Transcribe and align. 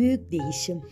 Büyük 0.00 0.32
değişim. 0.32 0.82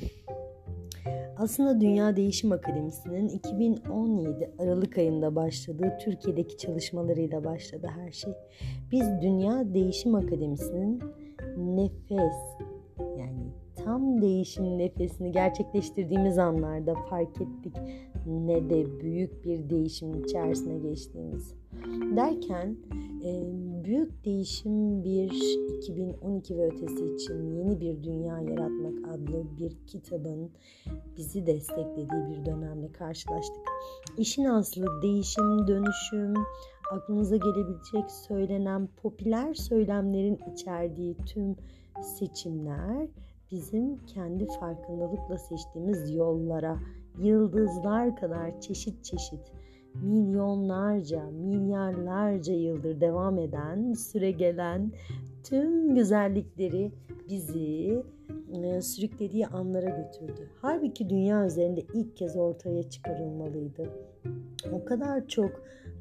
Aslında 1.37 1.81
Dünya 1.81 2.17
Değişim 2.17 2.53
Akademisi'nin 2.53 3.29
2017 3.29 4.51
Aralık 4.59 4.99
ayında 4.99 5.37
başladığı 5.37 5.99
Türkiye'deki 6.05 6.57
çalışmalarıyla 6.57 7.45
başladı 7.45 7.91
her 7.97 8.13
şey. 8.13 8.33
Biz 8.93 9.07
Dünya 9.23 9.75
Değişim 9.75 10.15
Akademisi'nin 10.15 11.03
nefes 11.57 12.67
yani 13.19 13.53
tam 13.85 14.23
değişim 14.23 14.79
nefesini 14.79 15.33
gerçekleştirdiğimiz 15.33 16.39
anlarda 16.39 16.95
fark 17.11 17.41
ettik 17.41 17.77
ne 18.27 18.71
de 18.71 19.01
büyük 19.01 19.45
bir 19.45 19.71
değişim 19.71 20.25
içerisine 20.25 20.79
geçtiğimiz. 20.79 21.55
Derken 22.17 22.77
e, 23.25 23.43
Büyük 23.85 24.25
Değişim 24.25 25.05
bir 25.05 25.33
2012 25.79 26.57
ve 26.57 26.67
ötesi 26.67 27.15
için 27.15 27.57
yeni 27.57 27.81
bir 27.81 28.05
dünya 28.05 28.41
yaratmak 28.41 29.09
adlı 29.09 29.45
bir 29.59 29.77
kitabın 29.87 30.51
bizi 31.17 31.47
desteklediği 31.47 32.29
bir 32.31 32.47
dönemle 32.47 32.93
karşılaştık. 32.93 33.63
İşin 34.19 34.45
aslı 34.45 35.03
değişim, 35.03 35.69
dönüşüm, 35.69 36.35
aklınıza 36.93 37.37
gelebilecek 37.37 38.11
söylenen 38.11 38.89
popüler 39.03 39.55
söylemlerin 39.55 40.39
içerdiği 40.53 41.17
tüm 41.17 41.57
seçimler 42.03 43.09
bizim 43.51 44.07
kendi 44.07 44.47
farkındalıkla 44.47 45.39
seçtiğimiz 45.39 46.11
yollara, 46.11 46.79
yıldızlar 47.19 48.17
kadar 48.17 48.61
çeşit 48.61 49.05
çeşit 49.05 49.53
milyonlarca, 49.95 51.31
milyarlarca 51.31 52.55
yıldır 52.55 53.01
devam 53.01 53.39
eden, 53.39 53.93
süre 53.93 54.31
gelen 54.31 54.93
tüm 55.45 55.95
güzellikleri 55.95 56.93
bizi 57.29 58.03
e, 58.63 58.81
sürüklediği 58.83 59.47
anlara 59.47 59.89
götürdü. 59.89 60.49
Halbuki 60.63 61.11
dünya 61.11 61.47
üzerinde 61.47 61.81
ilk 61.95 62.17
kez 62.17 62.37
ortaya 62.37 62.91
çıkarılmalıydı. 62.91 63.91
O 64.73 64.85
kadar 64.85 65.29
çok 65.29 65.51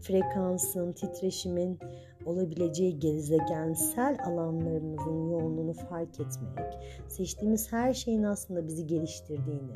frekansın, 0.01 0.91
titreşimin 0.91 1.79
olabileceği 2.27 2.99
gezegensel 2.99 4.17
alanlarımızın 4.25 5.29
yoğunluğunu 5.29 5.73
fark 5.73 6.19
etmek, 6.19 6.73
seçtiğimiz 7.07 7.73
her 7.73 7.93
şeyin 7.93 8.23
aslında 8.23 8.67
bizi 8.67 8.87
geliştirdiğini, 8.87 9.71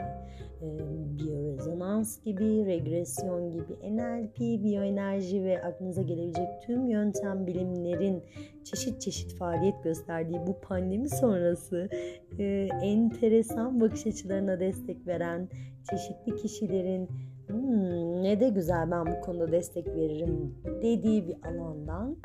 e, 0.62 0.68
biyorezonans 1.20 2.24
gibi, 2.24 2.66
regresyon 2.66 3.52
gibi, 3.52 3.96
NLP, 3.96 4.64
biyoenerji 4.64 5.44
ve 5.44 5.64
aklınıza 5.64 6.02
gelebilecek 6.02 6.48
tüm 6.66 6.90
yöntem 6.90 7.48
bilimlerin 7.48 8.24
çeşit 8.64 9.02
çeşit 9.02 9.36
faaliyet 9.36 9.84
gösterdiği 9.84 10.40
bu 10.48 10.60
pandemi 10.62 11.10
sonrası 11.10 11.90
e, 12.40 12.68
enteresan 12.82 13.82
bakış 13.82 14.08
açılarına 14.08 14.60
destek 14.60 15.08
veren 15.08 15.50
çeşitli 15.90 16.36
kişilerin 16.36 17.10
hmm, 17.48 18.24
ne 18.24 18.40
de 18.40 18.50
güzel 18.50 18.92
ben 18.92 19.06
bu 19.06 19.22
konuda 19.22 19.52
destek 19.52 19.88
veririm 19.88 20.56
dediği 20.82 21.28
bir 21.28 21.36
alandan 21.44 22.18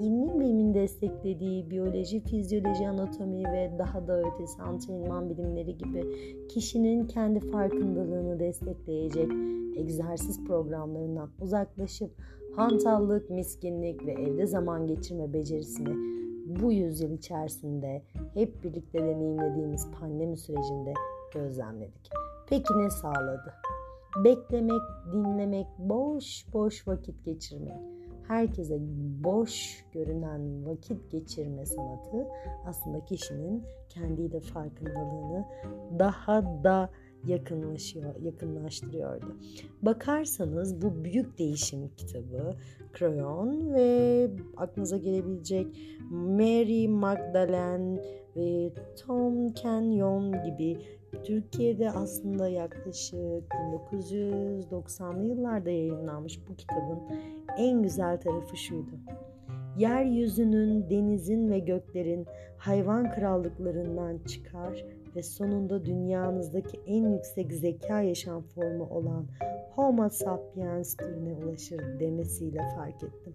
ilmin 0.00 0.40
bilimin 0.40 0.74
desteklediği 0.74 1.70
biyoloji, 1.70 2.20
fizyoloji, 2.20 2.88
anatomi 2.88 3.44
ve 3.52 3.72
daha 3.78 4.06
da 4.06 4.20
ötesi 4.20 4.62
antrenman 4.62 5.30
bilimleri 5.30 5.78
gibi 5.78 6.04
kişinin 6.48 7.06
kendi 7.06 7.40
farkındalığını 7.40 8.40
destekleyecek 8.40 9.32
egzersiz 9.76 10.44
programlarından 10.44 11.30
uzaklaşıp 11.40 12.10
hantallık, 12.56 13.30
miskinlik 13.30 14.06
ve 14.06 14.12
evde 14.12 14.46
zaman 14.46 14.86
geçirme 14.86 15.32
becerisini 15.32 15.94
bu 16.46 16.72
yüzyıl 16.72 17.10
içerisinde 17.10 18.02
hep 18.34 18.64
birlikte 18.64 18.98
deneyimlediğimiz 18.98 19.90
pandemi 20.00 20.36
sürecinde 20.36 20.92
gözlemledik. 21.34 22.10
Peki 22.48 22.72
ne 22.76 22.90
sağladı? 22.90 23.54
Beklemek, 24.16 24.82
dinlemek, 25.12 25.66
boş 25.78 26.46
boş 26.52 26.88
vakit 26.88 27.24
geçirmek. 27.24 27.80
Herkese 28.28 28.78
boş 29.24 29.84
görünen 29.92 30.66
vakit 30.66 31.10
geçirme 31.10 31.66
sanatı 31.66 32.28
aslında 32.66 33.04
kişinin 33.04 33.62
kendiyle 33.88 34.40
farkındalığını 34.40 35.44
daha 35.98 36.64
da 36.64 36.90
yakınlaşıyor, 37.26 38.14
yakınlaştırıyordu. 38.22 39.36
Bakarsanız 39.82 40.82
bu 40.82 41.04
büyük 41.04 41.38
değişim 41.38 41.90
kitabı 41.96 42.54
Crayon 42.98 43.74
ve 43.74 44.30
aklınıza 44.56 44.96
gelebilecek 44.96 45.66
Mary 46.10 46.88
Magdalene 46.88 48.00
ve 48.36 48.72
Tom 49.06 49.48
Kenyon 49.48 50.32
gibi 50.44 50.78
Türkiye'de 51.24 51.90
aslında 51.90 52.48
yaklaşık 52.48 53.44
1990'lı 53.72 55.24
yıllarda 55.24 55.70
yayınlanmış 55.70 56.40
bu 56.48 56.56
kitabın 56.56 56.98
en 57.58 57.82
güzel 57.82 58.20
tarafı 58.20 58.56
şuydu. 58.56 58.90
Yeryüzünün, 59.78 60.90
denizin 60.90 61.50
ve 61.50 61.58
göklerin 61.58 62.26
hayvan 62.58 63.10
krallıklarından 63.10 64.18
çıkar 64.18 64.84
ve 65.16 65.22
sonunda 65.22 65.84
dünyanızdaki 65.84 66.80
en 66.86 67.12
yüksek 67.12 67.52
zeka 67.52 68.02
yaşam 68.02 68.42
formu 68.42 68.84
olan 68.84 69.26
Homo 69.74 70.08
sapiens 70.08 70.96
türüne 70.96 71.34
ulaşır 71.34 72.00
demesiyle 72.00 72.58
fark 72.76 73.02
ettim. 73.02 73.34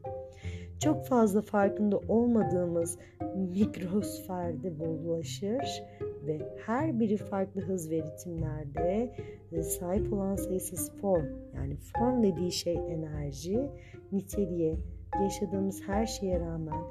Çok 0.80 1.06
fazla 1.06 1.42
farkında 1.42 1.98
olmadığımız 1.98 2.98
mikrosferde 3.36 4.80
bulaşır 4.80 5.84
ve 6.26 6.40
her 6.66 7.00
biri 7.00 7.18
farklı 7.18 7.62
hız 7.62 7.90
ve 7.90 8.02
ritimlerde 8.02 9.16
sahip 9.64 10.14
olan 10.14 10.36
sayısız 10.36 10.92
form 10.92 11.26
yani 11.56 11.76
form 11.76 12.24
dediği 12.24 12.52
şey 12.52 12.76
enerji, 12.76 13.70
niteliğe, 14.12 14.78
yaşadığımız 15.24 15.82
her 15.88 16.06
şeye 16.06 16.40
rağmen 16.40 16.84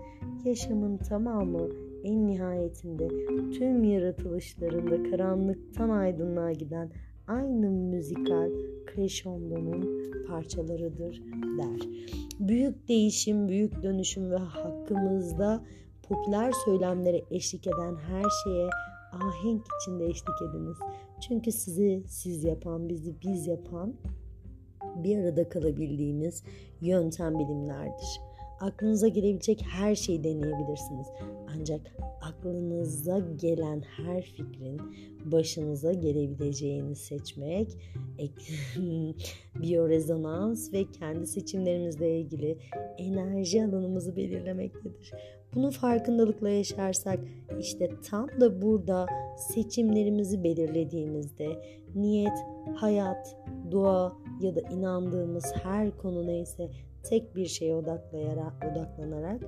yaşamın 0.44 0.96
tamamı 0.96 1.68
en 2.04 2.26
nihayetinde 2.26 3.08
tüm 3.50 3.84
yaratılışlarında 3.84 5.10
karanlıktan 5.10 5.90
aydınlığa 5.90 6.52
giden 6.52 6.90
aynı 7.26 7.70
müzikal 7.70 8.50
kreşondonun 8.86 10.02
parçalarıdır 10.28 11.22
der. 11.58 11.88
Büyük 12.40 12.88
değişim, 12.88 13.48
büyük 13.48 13.82
dönüşüm 13.82 14.30
ve 14.30 14.36
hakkımızda 14.36 15.64
popüler 16.02 16.52
söylemlere 16.64 17.22
eşlik 17.30 17.66
eden 17.66 17.96
her 17.96 18.24
şeye 18.44 18.68
ahenk 19.12 19.66
içinde 19.80 20.06
eşlik 20.06 20.42
ediniz. 20.50 20.76
Çünkü 21.20 21.52
sizi 21.52 22.02
siz 22.06 22.44
yapan, 22.44 22.88
bizi 22.88 23.14
biz 23.22 23.46
yapan 23.46 23.94
bir 24.96 25.18
arada 25.18 25.48
kalabildiğimiz 25.48 26.42
yöntem 26.80 27.38
bilimlerdir. 27.38 28.27
Aklınıza 28.60 29.08
gelebilecek 29.08 29.62
her 29.62 29.94
şeyi 29.94 30.24
deneyebilirsiniz. 30.24 31.06
Ancak 31.56 31.80
aklınıza 32.22 33.18
gelen 33.18 33.82
her 33.96 34.22
fikrin 34.22 34.80
başınıza 35.24 35.92
gelebileceğini 35.92 36.96
seçmek, 36.96 37.68
biyorezonans 39.62 40.72
ve 40.72 40.84
kendi 40.84 41.26
seçimlerimizle 41.26 42.20
ilgili 42.20 42.58
enerji 42.98 43.64
alanımızı 43.64 44.16
belirlemektedir. 44.16 45.12
Bunu 45.54 45.70
farkındalıkla 45.70 46.48
yaşarsak 46.48 47.20
işte 47.60 47.90
tam 48.10 48.28
da 48.40 48.62
burada 48.62 49.06
seçimlerimizi 49.36 50.44
belirlediğimizde 50.44 51.62
niyet, 51.94 52.38
hayat, 52.76 53.36
dua 53.70 54.16
ya 54.40 54.56
da 54.56 54.60
inandığımız 54.60 55.44
her 55.62 55.96
konu 55.96 56.26
neyse 56.26 56.70
tek 57.08 57.36
bir 57.36 57.46
şeye 57.46 57.74
odaklayarak, 57.74 58.52
odaklanarak 58.72 59.40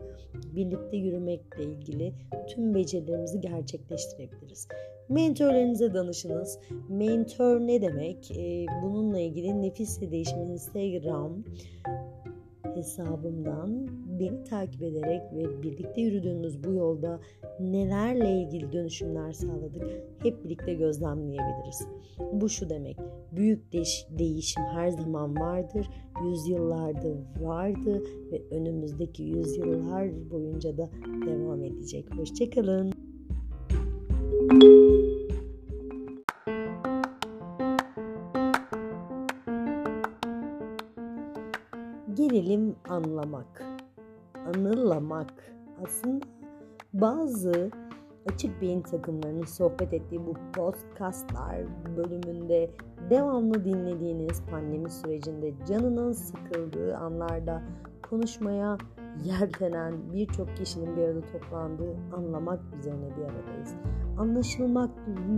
birlikte 0.57 0.97
yürümekle 0.97 1.65
ilgili 1.65 2.13
tüm 2.49 2.75
becerilerimizi 2.75 3.41
gerçekleştirebiliriz. 3.41 4.69
Mentorlarınıza 5.09 5.95
danışınız. 5.95 6.59
Mentor 6.89 7.61
ne 7.61 7.83
demek? 7.83 8.31
Ee, 8.31 8.67
bununla 8.83 9.19
ilgili 9.19 9.63
Nefisle 9.63 10.11
Değişim 10.11 10.51
Instagram 10.51 11.45
hesabımdan 12.75 13.89
beni 14.21 14.45
takip 14.45 14.83
ederek 14.83 15.23
ve 15.33 15.63
birlikte 15.63 16.01
yürüdüğümüz 16.01 16.65
bu 16.65 16.73
yolda 16.73 17.21
nelerle 17.61 18.43
ilgili 18.43 18.73
dönüşümler 18.73 19.33
sağladık 19.33 19.83
hep 20.23 20.45
birlikte 20.45 20.75
gözlemleyebiliriz. 20.75 21.87
Bu 22.33 22.49
şu 22.49 22.71
demek, 22.71 22.97
büyük 23.33 23.73
değiş 23.73 24.07
değişim 24.19 24.63
her 24.63 24.89
zaman 24.89 25.37
vardır, 25.37 25.91
yüzyıllardır 26.25 27.17
vardı 27.41 28.03
ve 28.33 28.43
önümüzdeki 28.51 29.23
yüzyıllar 29.23 30.31
boyunca 30.31 30.79
da 30.79 30.91
devam 31.27 31.65
edecek. 31.65 32.07
Hoşçakalın. 32.17 33.10
Gelelim 42.15 42.77
anlamak, 42.89 43.65
anılamak. 44.35 45.53
Aslında 45.85 46.27
bazı 46.93 47.71
Açık 48.33 48.61
Beyin 48.61 48.83
takımlarının 48.83 49.45
sohbet 49.45 49.93
ettiği 49.93 50.27
bu 50.27 50.35
podcastlar 50.53 51.57
bölümünde 51.97 52.71
devamlı 53.11 53.65
dinlediğiniz 53.65 54.43
pandemi 54.51 54.91
sürecinde 54.91 55.53
canının 55.69 56.13
sıkıldığı 56.13 56.97
anlarda 56.97 57.63
konuşmaya 58.03 58.79
yeltenen 59.25 59.95
birçok 60.13 60.57
kişinin 60.57 60.97
bir 60.97 61.03
arada 61.03 61.21
toplandığı 61.21 61.97
anlamak 62.17 62.61
üzerine 62.79 63.17
bir 63.17 63.23
aradayız. 63.23 63.75
Anlaşılmak 64.19 64.91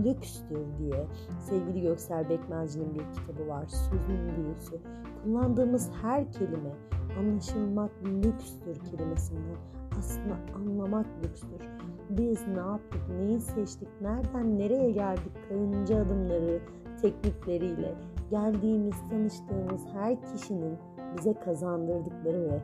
lükstür 0.05 0.65
diye 0.79 1.07
sevgili 1.39 1.81
Göksel 1.81 2.29
Bekmezci'nin 2.29 2.93
bir 2.93 3.13
kitabı 3.13 3.47
var. 3.47 3.65
Sözün 3.67 4.29
büyüsü. 4.37 4.79
Kullandığımız 5.23 5.89
her 6.01 6.31
kelime 6.31 6.73
anlaşılmak 7.19 7.91
lükstür 8.05 8.79
kelimesinden 8.91 9.57
aslında 9.99 10.35
anlamak 10.55 11.05
lükstür. 11.23 11.67
Biz 12.09 12.47
ne 12.47 12.59
yaptık, 12.59 13.01
neyi 13.19 13.41
seçtik, 13.41 13.87
nereden 14.01 14.59
nereye 14.59 14.91
geldik 14.91 15.31
karınca 15.49 16.01
adımları, 16.01 16.59
teknikleriyle 17.01 17.95
geldiğimiz, 18.29 18.95
tanıştığımız 19.09 19.85
her 19.93 20.17
kişinin 20.21 20.77
bize 21.17 21.33
kazandırdıkları 21.33 22.43
ve 22.43 22.61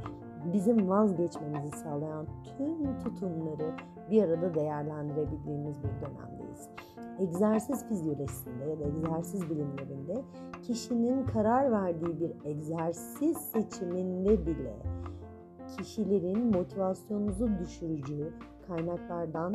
bizim 0.53 0.89
vazgeçmemizi 0.89 1.77
sağlayan 1.77 2.27
tüm 2.43 2.99
tutumları 2.99 3.71
bir 4.11 4.23
arada 4.23 4.53
değerlendirebildiğimiz 4.53 5.77
bir 5.83 5.89
dönemdeyiz. 5.89 6.69
Egzersiz 7.19 7.87
fizyolojisinde 7.87 8.65
ya 8.65 8.79
da 8.79 8.83
egzersiz 8.83 9.49
bilimlerinde 9.49 10.21
kişinin 10.61 11.25
karar 11.25 11.71
verdiği 11.71 12.19
bir 12.19 12.31
egzersiz 12.45 13.37
seçiminde 13.37 14.45
bile 14.45 14.75
kişilerin 15.77 16.57
motivasyonunuzu 16.57 17.49
düşürücü 17.59 18.33
kaynaklardan 18.67 19.53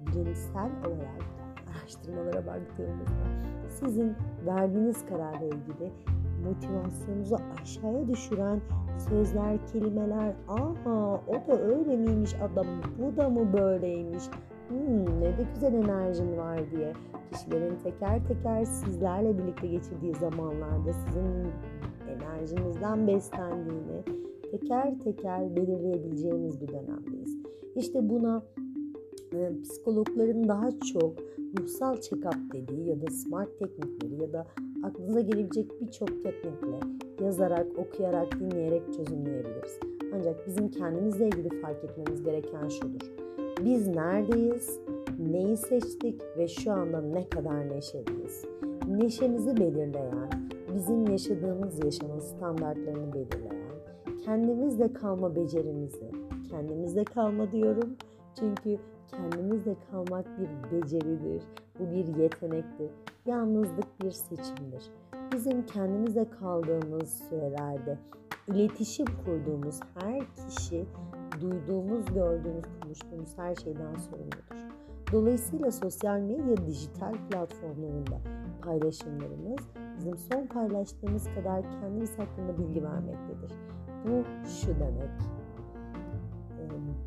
bilimsel 0.00 0.70
olarak 0.86 1.24
araştırmalara 1.70 2.46
baktığımızda 2.46 3.28
sizin 3.70 4.14
verdiğiniz 4.46 5.06
kararla 5.06 5.44
ilgili 5.44 5.92
motivasyonunuzu 6.44 7.36
aşağıya 7.62 8.08
düşüren 8.08 8.60
sözler, 9.08 9.66
kelimeler, 9.72 10.34
aha 10.48 11.20
o 11.26 11.48
da 11.48 11.62
öyle 11.62 11.96
miymiş 11.96 12.34
adam, 12.34 12.66
bu 12.98 13.16
da 13.16 13.28
mı 13.28 13.52
böyleymiş, 13.52 14.24
hmm, 14.68 15.20
ne 15.20 15.38
de 15.38 15.46
güzel 15.54 15.74
enerjin 15.74 16.36
var 16.36 16.70
diye. 16.70 16.92
Kişilerin 17.32 17.76
teker 17.76 18.26
teker 18.28 18.64
sizlerle 18.64 19.38
birlikte 19.38 19.66
geçirdiği 19.66 20.14
zamanlarda 20.14 20.92
sizin 20.92 21.46
enerjinizden 22.08 23.06
beslendiğini 23.06 24.02
teker 24.50 24.98
teker 24.98 25.56
belirleyebileceğimiz 25.56 26.60
bir 26.60 26.68
dönemdeyiz. 26.68 27.38
İşte 27.76 28.08
buna 28.08 28.42
e, 29.34 29.62
psikologların 29.62 30.48
daha 30.48 30.70
çok 30.70 31.14
ruhsal 31.58 31.96
check-up 31.96 32.52
dediği 32.52 32.88
ya 32.88 33.02
da 33.02 33.10
smart 33.10 33.58
teknikleri 33.58 34.22
ya 34.22 34.32
da 34.32 34.46
aklınıza 34.84 35.20
gelebilecek 35.20 35.80
birçok 35.80 36.08
teknikle 36.22 36.80
yazarak, 37.24 37.66
okuyarak, 37.78 38.40
dinleyerek 38.40 38.94
çözümleyebiliriz. 38.94 39.78
Ancak 40.14 40.46
bizim 40.46 40.70
kendimizle 40.70 41.26
ilgili 41.26 41.60
fark 41.60 41.84
etmemiz 41.84 42.22
gereken 42.22 42.68
şudur. 42.68 43.12
Biz 43.64 43.88
neredeyiz? 43.88 44.80
Neyi 45.18 45.56
seçtik 45.56 46.22
ve 46.38 46.48
şu 46.48 46.72
anda 46.72 47.00
ne 47.00 47.28
kadar 47.28 47.68
neşeliyiz? 47.68 48.44
Neşemizi 48.88 49.56
belirleyen, 49.56 50.30
bizim 50.74 51.06
yaşadığımız 51.06 51.84
yaşamın 51.84 52.20
standartlarını 52.20 53.12
belirleyen, 53.12 53.68
kendimizle 54.24 54.92
kalma 54.92 55.36
becerimizi, 55.36 56.10
kendimizle 56.50 57.04
kalma 57.04 57.52
diyorum 57.52 57.96
çünkü 58.38 58.78
kendimizle 59.08 59.76
kalmak 59.90 60.26
bir 60.38 60.76
beceridir. 60.76 61.42
Bu 61.78 61.90
bir 61.90 62.22
yetenektir. 62.22 62.90
Yalnızlık 63.28 64.02
bir 64.02 64.10
seçimdir. 64.10 64.90
Bizim 65.32 65.66
kendimizle 65.66 66.30
kaldığımız 66.30 67.22
sürelerde 67.28 67.98
iletişim 68.48 69.06
kurduğumuz 69.24 69.80
her 69.94 70.22
kişi 70.36 70.86
duyduğumuz, 71.40 72.06
gördüğümüz, 72.06 72.64
konuştuğumuz 72.82 73.38
her 73.38 73.54
şeyden 73.54 73.94
sorumludur. 73.94 74.68
Dolayısıyla 75.12 75.70
sosyal 75.70 76.20
medya 76.20 76.66
dijital 76.66 77.14
platformlarında 77.30 78.20
paylaşımlarımız 78.62 79.60
bizim 79.98 80.16
son 80.16 80.46
paylaştığımız 80.46 81.24
kadar 81.34 81.62
kendimiz 81.62 82.18
hakkında 82.18 82.58
bilgi 82.58 82.84
vermektedir. 82.84 83.52
Bu 84.04 84.24
şu 84.48 84.80
demek. 84.80 85.10
E, 86.58 86.64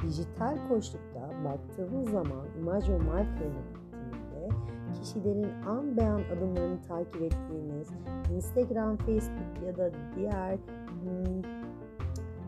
dijital 0.08 0.58
koçlukta 0.70 1.30
baktığımız 1.46 2.10
zaman 2.10 2.46
imaj 2.60 2.90
ve 2.90 2.98
marka 2.98 3.44
yönetiminde 3.44 4.50
kişilerin 4.94 5.64
an 5.68 5.98
beyan 5.98 6.22
adımlarını 6.38 6.82
takip 6.82 7.22
ettiğimiz 7.22 7.88
Instagram, 8.36 8.98
Facebook 8.98 9.64
ya 9.66 9.78
da 9.78 9.92
diğer 10.16 10.58
hmm, 11.02 11.42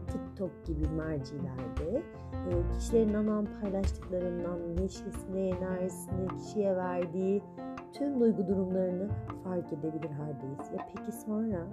TikTok 0.08 0.66
gibi 0.66 0.88
mercilerde 0.88 2.02
e, 2.34 2.52
kişilerin 2.78 3.14
anan 3.14 3.48
paylaştıklarından 3.62 4.76
neşesine, 4.76 5.48
enerjisine, 5.48 6.28
kişiye 6.38 6.76
verdiği 6.76 7.42
tüm 7.94 8.20
duygu 8.20 8.48
durumlarını 8.48 9.10
fark 9.44 9.74
edebilir 9.74 10.12
haldeyiz. 10.12 10.72
Ya 10.78 10.88
peki 10.96 11.12
sonra 11.12 11.68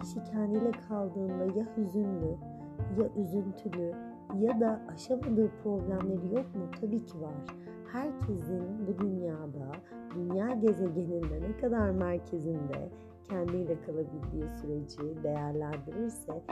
kişi 0.00 0.24
kendiyle 0.24 0.70
kaldığında 0.88 1.44
ya 1.58 1.66
hüzünlü, 1.76 2.36
ya 2.98 3.08
üzüntülü 3.22 3.92
ya 4.38 4.60
da 4.60 4.80
aşamadığı 4.94 5.50
problemleri 5.62 6.34
yok 6.34 6.54
mu? 6.54 6.62
Tabii 6.80 7.04
ki 7.04 7.20
var. 7.20 7.56
Herkesin 7.94 8.86
bu 8.86 8.98
dünyada, 8.98 9.72
dünya 10.14 10.54
gezegeninde 10.54 11.40
ne 11.40 11.56
kadar 11.56 11.90
merkezinde 11.90 12.88
kendiyle 13.28 13.80
kalabildiği 13.86 14.50
süreci 14.60 15.22
değerlendirirse 15.22 16.42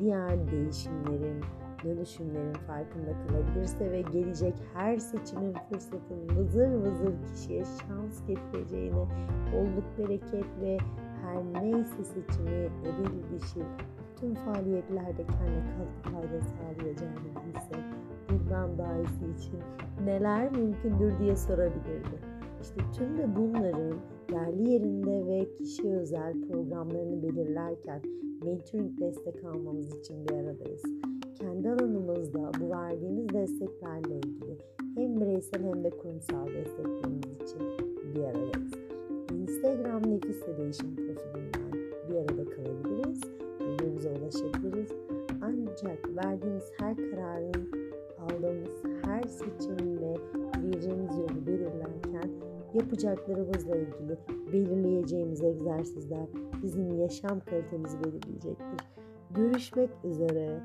diğer 0.00 0.50
değişimlerin, 0.50 1.44
dönüşümlerin 1.84 2.52
farkında 2.52 3.12
kalabilirse 3.28 3.90
ve 3.90 4.02
gelecek 4.02 4.54
her 4.74 4.96
seçimin 4.96 5.54
fırsatın 5.72 6.36
vızır 6.36 6.70
vızır 6.70 7.12
kişiye 7.26 7.64
şans 7.64 8.26
getireceğini, 8.26 9.06
bolluk 9.52 9.98
bereket 9.98 10.46
ve 10.60 10.78
her 11.22 11.62
neyse 11.62 12.04
seçimi 12.04 12.50
eril 12.50 13.40
dişil 13.40 13.64
tüm 14.20 14.34
faaliyetlerde 14.34 15.26
kendine 15.26 15.64
katkı 15.78 16.10
fayda 16.10 16.40
sağlayacağını 16.40 17.16
bilse 17.46 18.09
daha 18.78 18.96
iyisi 18.96 19.24
için 19.38 19.60
neler 20.04 20.52
mümkündür 20.52 21.18
diye 21.18 21.36
sorabilirdi. 21.36 22.30
İşte 22.62 22.80
tüm 22.98 23.18
de 23.18 23.36
bunların 23.36 23.94
yerli 24.32 24.70
yerinde 24.70 25.26
ve 25.26 25.56
kişi 25.58 25.88
özel 25.88 26.34
programlarını 26.48 27.22
belirlerken 27.22 28.02
mentoring 28.44 29.00
destek 29.00 29.44
almamız 29.44 29.98
için 29.98 30.24
bir 30.24 30.34
aradayız. 30.34 30.82
Kendi 31.34 31.70
alanımızda 31.70 32.50
bu 32.60 32.70
verdiğimiz 32.70 33.28
desteklerle 33.28 34.16
ilgili 34.16 34.58
hem 34.96 35.20
bireysel 35.20 35.62
hem 35.62 35.84
de 35.84 35.90
kurumsal 35.90 36.46
desteklerimiz 36.46 37.42
için 37.42 37.60
bir 38.14 38.24
aradayız. 38.24 38.72
Instagram 39.32 40.10
Nefisle 40.10 40.58
Değişim 40.58 40.96
profilinden 40.96 41.72
bir 42.10 42.16
arada 42.16 42.44
kalabiliriz, 42.44 43.20
birbirimize 43.60 44.10
ulaşabiliriz. 44.10 44.90
Ancak 45.42 46.16
verdiğimiz 46.16 46.72
her 46.78 46.96
kararın, 46.96 47.69
aldığımız 48.40 49.04
her 49.04 49.22
seçim 49.22 50.00
ve 50.00 50.14
gireceğimiz 50.62 51.18
yolu 51.18 51.46
belirlerken 51.46 52.30
yapacaklarımızla 52.74 53.76
ilgili 53.76 54.18
belirleyeceğimiz 54.52 55.42
egzersizler 55.42 56.26
bizim 56.62 56.98
yaşam 56.98 57.40
kalitemizi 57.40 58.04
belirleyecektir. 58.04 58.86
Görüşmek 59.30 59.90
üzere. 60.04 60.60